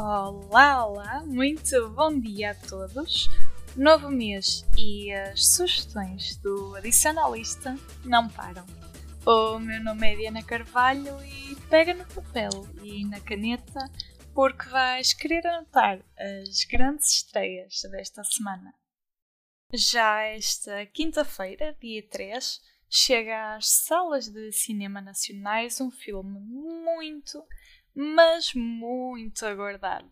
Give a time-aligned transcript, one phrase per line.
[0.00, 3.28] Olá, olá, muito bom dia a todos.
[3.74, 8.64] Novo mês e as sugestões do Adicionalista não param.
[9.26, 12.48] O meu nome é Diana Carvalho e pega no papel
[12.80, 13.90] e na caneta
[14.32, 18.72] porque vais querer anotar as grandes estreias desta semana.
[19.74, 27.44] Já esta quinta-feira, dia 3, chega às salas de cinema nacionais um filme muito,
[28.00, 30.08] mas muito aguardado.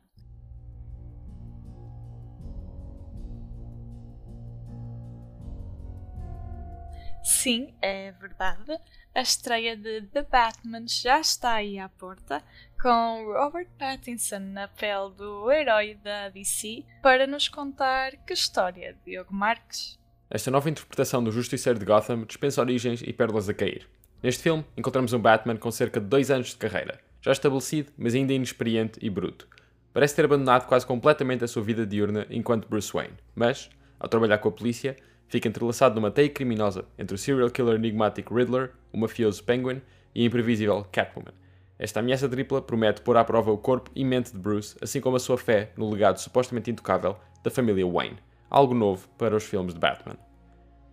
[7.22, 8.76] Sim, é verdade.
[9.14, 12.42] A estreia de The Batman já está aí à porta,
[12.80, 19.32] com Robert Pattinson na pele do herói da DC para nos contar que história, Diogo
[19.32, 19.96] Marques.
[20.28, 23.88] Esta nova interpretação do Justiceiro de Gotham dispensa origens e pérolas a cair.
[24.20, 28.14] Neste filme, encontramos um Batman com cerca de dois anos de carreira, já estabelecido, mas
[28.14, 29.48] ainda inexperiente e bruto.
[29.92, 34.38] Parece ter abandonado quase completamente a sua vida diurna enquanto Bruce Wayne, mas, ao trabalhar
[34.38, 34.96] com a polícia,
[35.26, 39.82] fica entrelaçado numa teia criminosa entre o serial killer enigmático Riddler, o mafioso Penguin
[40.14, 41.32] e a imprevisível Catwoman.
[41.76, 45.16] Esta ameaça tripla promete pôr à prova o corpo e mente de Bruce, assim como
[45.16, 49.74] a sua fé no legado supostamente intocável da família Wayne, algo novo para os filmes
[49.74, 50.16] de Batman.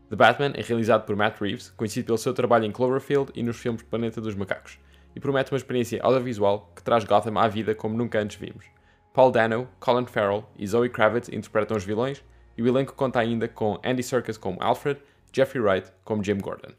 [0.10, 3.58] The Batman é realizado por Matt Reeves, conhecido pelo seu trabalho em Cloverfield e nos
[3.58, 4.80] filmes Planeta dos Macacos,
[5.16, 8.66] e promete uma experiência audiovisual que traz Gotham à vida como nunca antes vimos.
[9.14, 12.24] Paul Dano, Colin Farrell e Zoe Kravitz interpretam os vilões,
[12.58, 15.00] e o elenco conta ainda com Andy Serkis como Alfred,
[15.32, 16.74] Jeffrey Wright como Jim Gordon.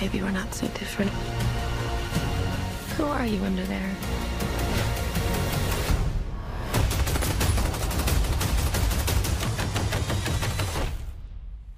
[0.00, 1.10] Maybe we're not so different.
[2.96, 3.90] Who are you under there?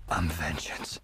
[0.08, 1.00] I'm vengeance.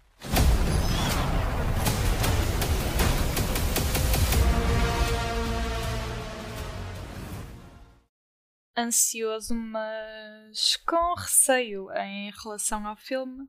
[8.79, 13.45] Ansioso, mas com receio em relação ao filme,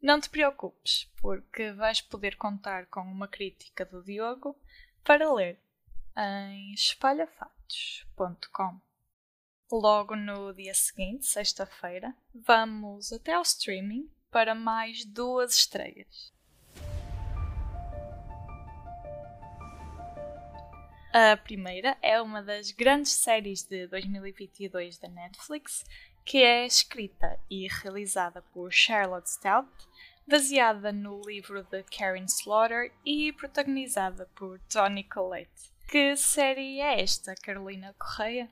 [0.00, 4.58] não te preocupes, porque vais poder contar com uma crítica do Diogo
[5.04, 5.60] para ler
[6.16, 8.80] em espalhafatos.com.
[9.70, 16.32] Logo no dia seguinte, sexta-feira, vamos até ao streaming para mais duas estreias.
[21.12, 25.84] A primeira é uma das grandes séries de 2022 da Netflix,
[26.24, 29.68] que é escrita e realizada por Charlotte Stout,
[30.24, 35.72] baseada no livro de Karen Slaughter e protagonizada por Toni Collette.
[35.88, 38.48] Que série é esta, Carolina Correia?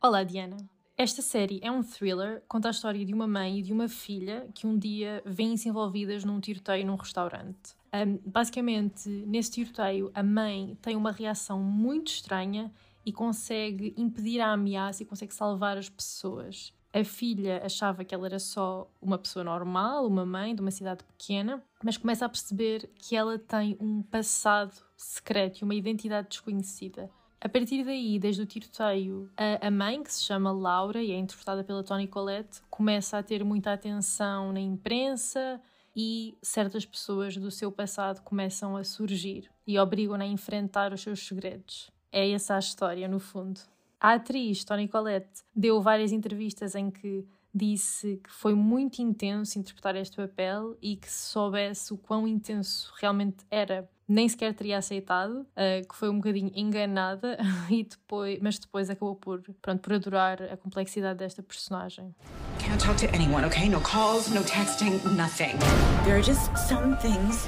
[0.00, 0.77] Olá, Diana.
[1.00, 4.48] Esta série é um thriller, conta a história de uma mãe e de uma filha
[4.52, 7.76] que um dia vêm-se envolvidas num tiroteio num restaurante.
[7.94, 12.72] Um, basicamente, nesse tiroteio, a mãe tem uma reação muito estranha
[13.06, 16.74] e consegue impedir a ameaça e consegue salvar as pessoas.
[16.92, 21.04] A filha achava que ela era só uma pessoa normal, uma mãe de uma cidade
[21.04, 27.08] pequena, mas começa a perceber que ela tem um passado secreto e uma identidade desconhecida.
[27.40, 31.62] A partir daí, desde o tiroteio, a, mãe, que se chama Laura e é interpretada
[31.62, 35.60] pela Toni Collette, começa a ter muita atenção na imprensa
[35.94, 41.26] e certas pessoas do seu passado começam a surgir e obrigam-na a enfrentar os seus
[41.26, 41.90] segredos.
[42.10, 43.60] É essa a história, no fundo.
[44.00, 49.96] A atriz Toni Collette deu várias entrevistas em que disse que foi muito intenso interpretar
[49.96, 55.40] este papel e que se soubesse o quão intenso realmente era nem sequer teria aceitado,
[55.40, 57.36] uh, que foi um bocadinho enganada,
[57.70, 62.14] e depois, mas depois acabou por, pronto, por adorar a complexidade desta personagem.
[62.58, 63.68] Can't talk to anyone, okay?
[63.68, 65.58] No calls, no texting, nothing.
[66.04, 67.46] There are just some things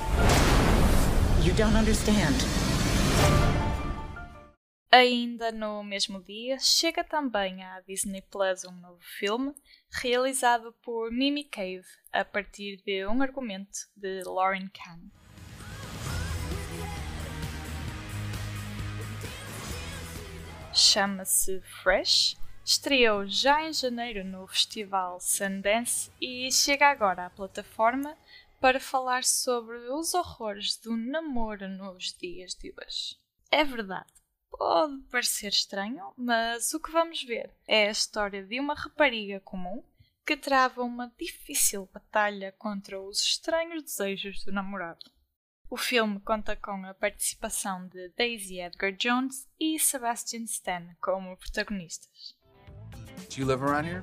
[1.43, 2.37] you don't understand.
[4.92, 9.54] Ainda no mesmo dia, chega também à Disney Plus um novo filme
[10.03, 15.19] realizado por Mimi Cave a partir de um argumento de Lauren Kahn.
[20.80, 28.16] Chama-se Fresh, estreou já em janeiro no festival Sundance e chega agora à plataforma
[28.59, 33.16] para falar sobre os horrores do namoro nos dias de hoje.
[33.50, 34.10] É verdade,
[34.50, 39.84] pode parecer estranho, mas o que vamos ver é a história de uma rapariga comum
[40.27, 45.10] que trava uma difícil batalha contra os estranhos desejos do namorado.
[45.72, 52.36] O filme conta com a participação de Daisy Edgar Jones e Sebastian Stan como protagonistas.
[53.28, 54.02] Do you live around here?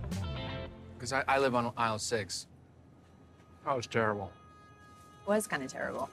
[0.93, 2.47] Because I, I live on aisle 6.
[3.65, 4.31] Oh, it's terrible.
[5.27, 6.07] Was kind of terrible.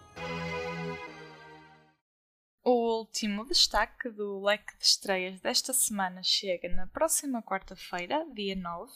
[2.64, 8.56] O O último destaque do leque de estreias desta semana chega na próxima quarta-feira, dia
[8.56, 8.90] 9,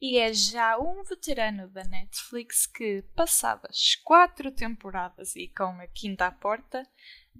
[0.00, 6.26] e é já um veterano da Netflix que, passadas quatro temporadas e com a quinta
[6.26, 6.86] à porta,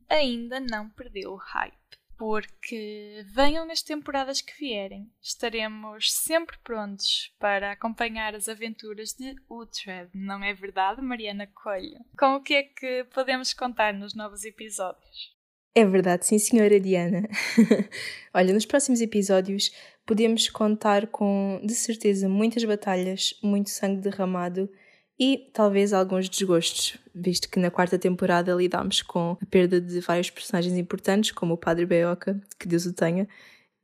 [0.09, 1.77] ainda não perdeu o hype.
[2.19, 10.11] Porque venham nas temporadas que vierem, estaremos sempre prontos para acompanhar as aventuras de Uhtred,
[10.15, 12.03] não é verdade, Mariana Coelho?
[12.19, 15.36] Com o que é que podemos contar nos novos episódios?
[15.79, 17.29] É verdade, sim, senhora Diana.
[18.33, 19.71] Olha, nos próximos episódios
[20.07, 24.71] podemos contar com, de certeza, muitas batalhas, muito sangue derramado
[25.21, 30.31] e talvez alguns desgostos, visto que na quarta temporada lidámos com a perda de vários
[30.31, 33.29] personagens importantes, como o Padre Beoca, que Deus o tenha,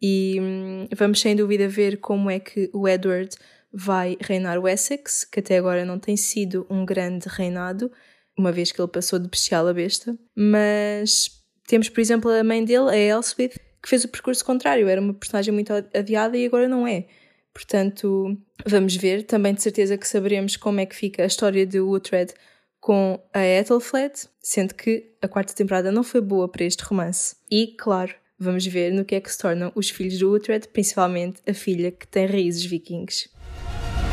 [0.00, 3.36] e hum, vamos sem dúvida ver como é que o Edward
[3.70, 7.92] vai reinar o Essex, que até agora não tem sido um grande reinado,
[8.34, 12.64] uma vez que ele passou de bestial a besta, mas temos, por exemplo, a mãe
[12.64, 16.68] dele, a Elspeth, que fez o percurso contrário, era uma personagem muito adiada e agora
[16.68, 17.06] não é.
[17.52, 18.36] Portanto,
[18.66, 19.24] vamos ver.
[19.24, 22.32] Também de certeza que saberemos como é que fica a história de Uhtred
[22.80, 27.36] com a Ethelflaed, sendo que a quarta temporada não foi boa para este romance.
[27.50, 31.40] E, claro, vamos ver no que é que se tornam os filhos de Uhtred, principalmente
[31.48, 33.30] a filha que tem raízes vikings.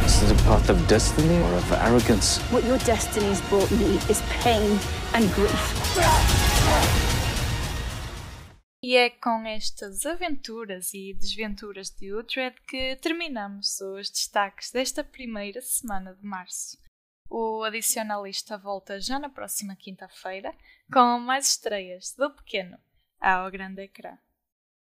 [0.05, 2.39] Is it a path of destiny or of arrogance?
[2.51, 4.79] What your destiny's brought me is pain
[5.13, 7.08] and grief.
[8.81, 15.61] E é com estas aventuras e desventuras de Uhtred que terminamos os destaques desta primeira
[15.61, 16.77] semana de março.
[17.29, 20.55] O Adicionalista volta já na próxima quinta-feira
[20.91, 22.79] com mais estreias do pequeno
[23.19, 24.17] ao grande ecrã.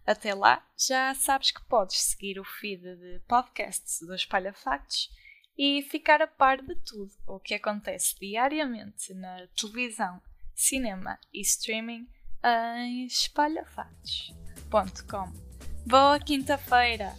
[0.06, 5.10] Até lá, já sabes que podes seguir o feed de podcasts do Espalha Factos
[5.58, 10.22] e ficar a par de tudo o que acontece diariamente na televisão,
[10.54, 12.08] cinema e streaming
[12.44, 15.32] em espalhafatos.com.
[15.87, 17.14] Boa quinta-feira!